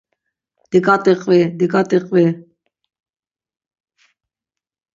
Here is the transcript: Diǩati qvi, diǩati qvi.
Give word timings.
Diǩati 0.69 1.13
qvi, 1.21 1.39
diǩati 1.57 1.97
qvi. 2.07 2.25